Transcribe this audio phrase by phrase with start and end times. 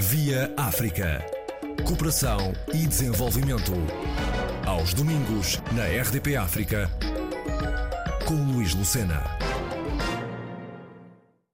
[0.00, 1.26] Via África.
[1.84, 2.38] Cooperação
[2.72, 3.72] e desenvolvimento.
[4.64, 6.88] Aos domingos, na RDP África,
[8.24, 9.24] com Luís Lucena.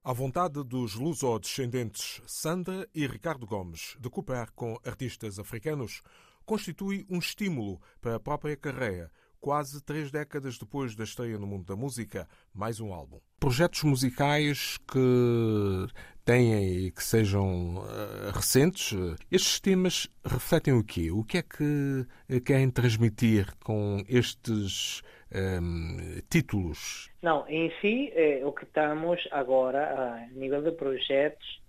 [0.04, 6.02] À vontade dos luso-descendentes Sanda e Ricardo Gomes de cooperar com artistas africanos
[6.44, 9.10] constitui um estímulo para a própria carreira,
[9.44, 13.20] quase três décadas depois da estreia no mundo da música, mais um álbum.
[13.38, 15.86] Projetos musicais que
[16.24, 18.96] têm e que sejam uh, recentes,
[19.30, 21.10] estes temas refletem o quê?
[21.10, 27.10] O que é que querem transmitir com estes um, ehm, títulos?
[27.20, 28.14] Não, em si,
[28.44, 31.60] o que estamos agora, a nível de projetos,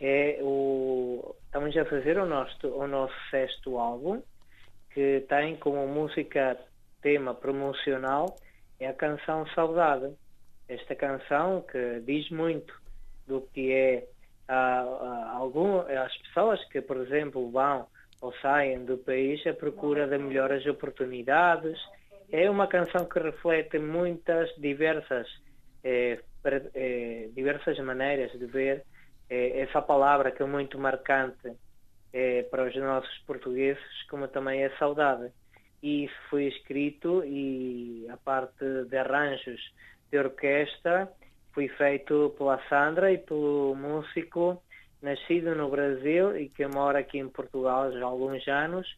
[0.00, 4.22] é o, estamos a fazer o nosso, o nosso sexto álbum,
[4.92, 6.56] que tem como música
[7.04, 8.34] tema promocional
[8.80, 10.10] é a canção Saudade.
[10.66, 12.74] Esta canção que diz muito
[13.26, 14.08] do que é
[14.48, 17.86] a, a, algum, as pessoas que, por exemplo, vão
[18.22, 21.78] ou saem do país à procura de melhores oportunidades.
[22.32, 25.28] É uma canção que reflete muitas diversas,
[25.84, 26.18] eh,
[26.74, 28.82] eh, diversas maneiras de ver
[29.28, 31.52] eh, essa palavra que é muito marcante
[32.14, 35.30] eh, para os nossos portugueses, como também é saudade
[35.84, 39.60] e foi escrito e a parte de arranjos
[40.10, 41.12] de orquestra
[41.52, 44.62] foi feito pela Sandra e pelo músico
[45.02, 48.88] nascido no Brasil e que mora aqui em Portugal já há alguns anos,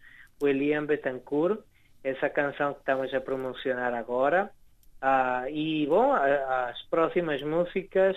[0.41, 1.59] o Elian Betancourt,
[2.05, 4.49] essa canção que estamos a promocionar agora.
[5.03, 8.17] Ah, e, bom, as próximas músicas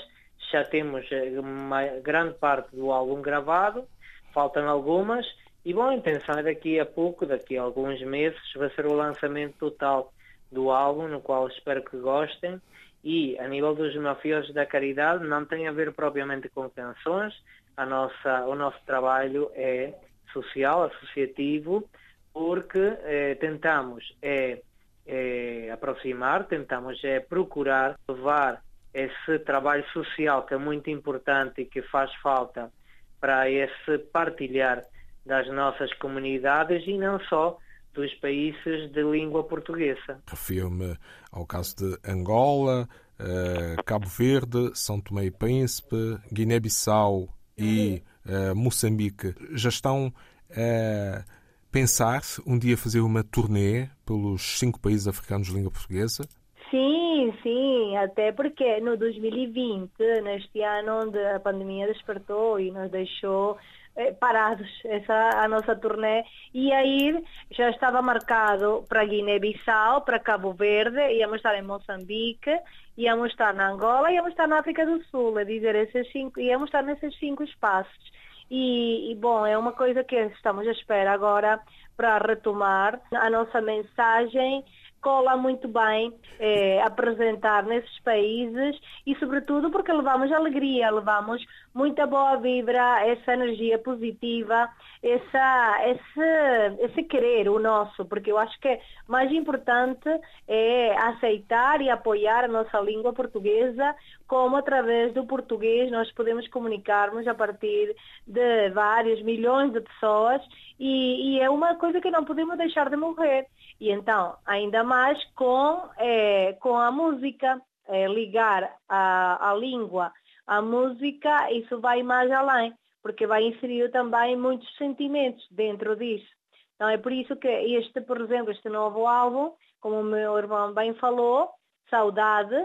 [0.52, 1.04] já temos
[1.40, 3.88] uma grande parte do álbum gravado,
[4.32, 5.26] faltam algumas,
[5.70, 8.94] e bom, a intenção é daqui a pouco, daqui a alguns meses, vai ser o
[8.96, 10.12] lançamento total
[10.52, 12.60] do álbum, no qual espero que gostem.
[13.04, 17.36] E a nível dos mafiosos da caridade, não tem a ver propriamente com canções,
[17.78, 19.94] a nossa, o nosso trabalho é
[20.34, 21.88] social, associativo,
[22.34, 24.64] porque eh, tentamos é,
[25.06, 31.84] é, aproximar, tentamos é, procurar levar esse trabalho social que é muito importante e que
[31.84, 32.72] faz falta
[33.20, 34.84] para esse partilhar
[35.26, 37.58] das nossas comunidades e não só
[37.94, 40.22] dos países de língua portuguesa.
[40.28, 40.98] Refiro-me
[41.32, 42.88] ao caso de Angola,
[43.20, 49.36] uh, Cabo Verde, São Tomé e Príncipe, Guiné-Bissau e uh, Moçambique.
[49.52, 50.14] Já estão
[50.52, 51.24] a
[51.72, 56.24] pensar um dia fazer uma turnê pelos cinco países africanos de língua portuguesa?
[56.72, 57.69] Sim, sim,
[58.04, 59.92] até porque no 2020,
[60.24, 63.58] neste ano onde a pandemia despertou e nos deixou
[63.96, 66.24] eh, parados essa a nossa turnê
[66.54, 72.56] e aí já estava marcado para Guiné-Bissau, para Cabo Verde, íamos estar em Moçambique,
[72.98, 76.68] íamos estar na Angola, íamos estar na África do Sul, a dizer esses cinco, íamos
[76.68, 78.12] estar nesses cinco espaços.
[78.50, 81.60] E, e, bom, é uma coisa que estamos à espera agora
[81.96, 84.66] para retomar a nossa mensagem
[85.02, 91.44] cola muito bem eh, apresentar nesses países e sobretudo porque levamos alegria, levamos
[91.74, 94.70] muita boa vibra, essa energia positiva,
[95.02, 100.10] essa, esse, esse querer, o nosso, porque eu acho que mais importante
[100.48, 103.96] é aceitar e apoiar a nossa língua portuguesa,
[104.28, 107.96] como através do português nós podemos comunicarmos a partir
[108.28, 110.42] de vários milhões de pessoas
[110.80, 113.48] e, e é uma coisa que não podemos deixar de morrer.
[113.80, 120.12] E então, ainda mais com, é, com a música, é, ligar a, a língua
[120.48, 122.74] à música, isso vai mais além,
[123.04, 126.28] porque vai inserir também muitos sentimentos dentro disso.
[126.74, 130.74] Então é por isso que este, por exemplo, este novo álbum, como o meu irmão
[130.74, 131.52] bem falou,
[131.88, 132.56] Saudade,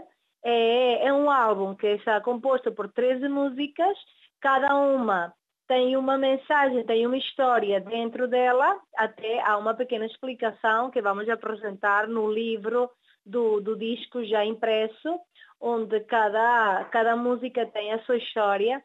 [0.43, 3.99] é, é um álbum que está composto por 13 músicas,
[4.41, 5.31] cada uma
[5.75, 11.29] tem uma mensagem, tem uma história dentro dela, até há uma pequena explicação que vamos
[11.29, 12.89] apresentar no livro
[13.27, 15.19] do, do disco já impresso,
[15.61, 18.81] onde cada, cada música tem a sua história.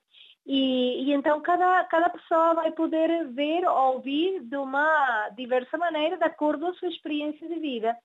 [0.47, 6.17] E, e, então cada, cada pessoa vai poder ver ou ouvir de uma diversa maneira,
[6.17, 7.95] de acordo com a sua experiência de vida.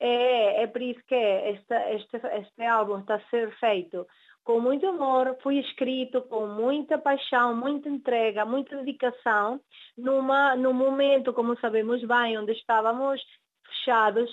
[0.00, 4.04] É, é por isso que este, este, este álbum está a ser feito
[4.44, 9.58] com muito amor, foi escrito com muita paixão, muita entrega, muita dedicação,
[9.96, 13.20] numa, num momento, como sabemos bem, onde estávamos
[13.66, 14.30] fechados,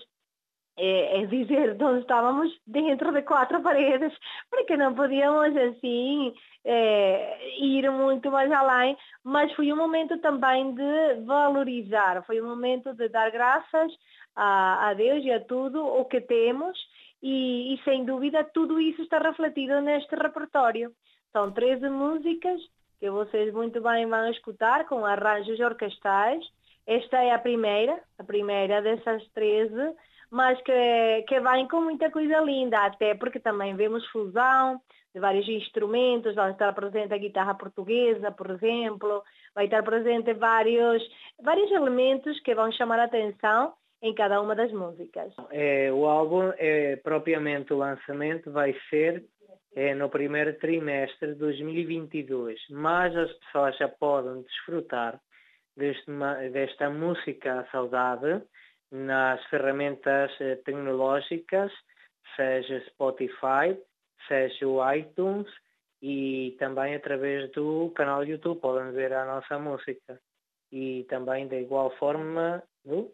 [0.78, 4.14] é, é dizer, onde estávamos dentro de quatro paredes,
[4.50, 6.34] porque não podíamos assim
[6.66, 12.94] é, ir muito mais além, mas foi um momento também de valorizar, foi um momento
[12.94, 13.94] de dar graças
[14.36, 16.78] a, a Deus e a tudo o que temos
[17.22, 20.92] e, e, sem dúvida tudo isso está refletido neste repertório.
[21.32, 22.60] São 13 músicas
[23.00, 26.44] que vocês muito bem vão escutar com arranjos orquestrais.
[26.86, 29.74] Esta é a primeira, a primeira dessas 13,
[30.30, 34.82] mas que, que vem com muita coisa linda, até porque também vemos fusão
[35.14, 39.22] de vários instrumentos, vai estar presente a guitarra portuguesa, por exemplo,
[39.54, 41.04] vai estar presente vários,
[41.44, 45.34] vários elementos que vão chamar a atenção em cada uma das músicas.
[45.52, 49.24] É, o álbum, é, propriamente o lançamento, vai ser
[49.76, 55.20] é, no primeiro trimestre de 2022, mas as pessoas já podem desfrutar
[55.78, 56.12] deste,
[56.52, 58.44] desta música saudade
[58.92, 61.72] nas ferramentas eh, tecnológicas,
[62.36, 63.80] seja Spotify,
[64.28, 65.48] seja o iTunes
[66.02, 70.20] e também através do canal YouTube podem ver a nossa música.
[70.72, 73.12] E também de igual forma no,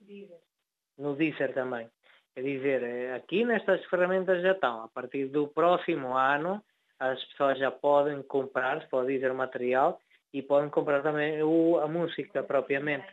[0.97, 1.89] no Deezer também.
[2.35, 4.83] É dizer, eh, aqui nestas ferramentas já estão.
[4.83, 6.61] A partir do próximo ano
[6.99, 9.99] as pessoas já podem comprar, pode dizer material
[10.33, 13.07] e podem comprar também o, a música propriamente.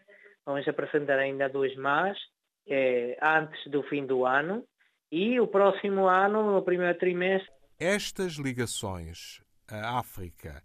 [0.44, 2.18] Vamos apresentar ainda duas mais
[2.66, 4.64] é, antes do fim do ano
[5.10, 7.52] e o próximo ano, no primeiro trimestre.
[7.78, 10.62] Estas ligações à África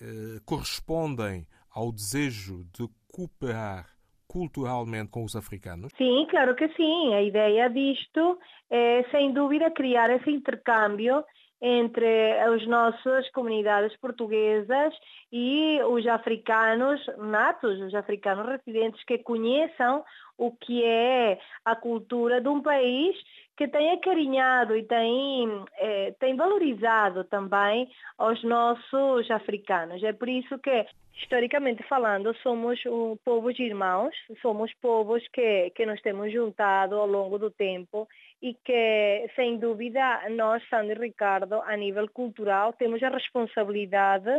[0.00, 3.95] eh, correspondem ao desejo de cooperar
[4.28, 5.92] culturalmente com os africanos?
[5.96, 7.14] Sim, claro que sim.
[7.14, 8.38] A ideia disto
[8.70, 11.24] é, sem dúvida, criar esse intercâmbio
[11.60, 14.94] entre as nossas comunidades portuguesas
[15.32, 20.04] e os africanos natos, os africanos residentes que conheçam
[20.38, 23.16] o que é a cultura de um país
[23.56, 27.88] que tem acarinhado e tem, eh, tem valorizado também
[28.18, 30.02] os nossos africanos.
[30.02, 30.86] É por isso que,
[31.22, 32.78] historicamente falando, somos
[33.24, 38.06] povos irmãos, somos povos que, que nos temos juntado ao longo do tempo
[38.46, 44.30] e que, sem dúvida, nós, Sandro e Ricardo, a nível cultural, temos a responsabilidade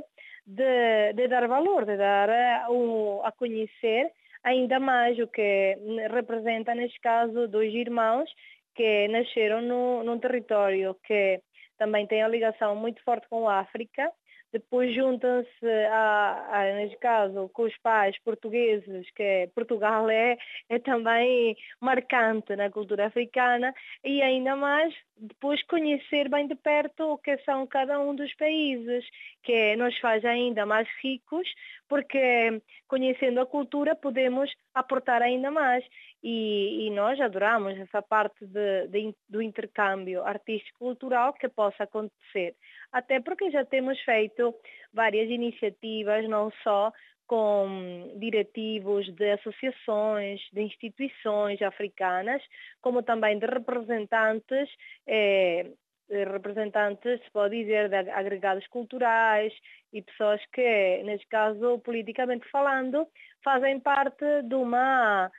[0.46, 2.30] de, de dar valor, de dar
[2.70, 4.10] uh, a conhecer
[4.46, 5.78] ainda mais o que
[6.10, 8.30] representa, neste caso, dois irmãos
[8.76, 11.42] que nasceram no, num território que
[11.78, 14.10] também tem a ligação muito forte com a África
[14.52, 20.38] depois juntam-se, a, a, neste caso, com os pais portugueses, que Portugal é,
[20.70, 23.74] é também marcante na cultura africana,
[24.04, 29.06] e ainda mais depois conhecer bem de perto o que são cada um dos países,
[29.44, 31.48] que nos faz ainda mais ricos,
[31.90, 35.84] porque conhecendo a cultura podemos aportar ainda mais.
[36.24, 42.56] E, e nós adoramos essa parte de, de, do intercâmbio artístico-cultural que possa acontecer.
[42.92, 44.54] Até porque já temos feito
[44.94, 46.92] várias iniciativas, não só
[47.28, 52.42] com diretivos de associações, de instituições africanas,
[52.82, 54.70] como também de representantes,
[55.06, 55.70] eh,
[56.10, 59.54] representantes, se pode dizer, de agregados culturais
[59.92, 63.06] e pessoas que, neste caso, politicamente falando,
[63.44, 65.30] fazem parte de uma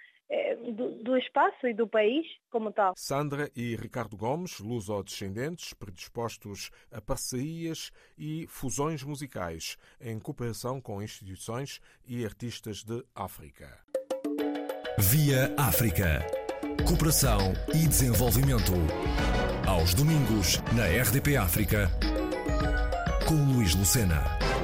[0.73, 2.93] do, do, espaço e do país como tal.
[2.97, 11.81] Sandra e Ricardo Gomes, luso-descendentes, predispostos a parcerias e fusões musicais em cooperação com instituições
[12.07, 13.79] e artistas de África.
[14.99, 16.27] Via África.
[16.87, 17.39] Cooperação
[17.75, 18.73] e desenvolvimento.
[19.67, 21.89] Aos domingos, na RDP África,
[23.27, 24.58] com Luís Lucena.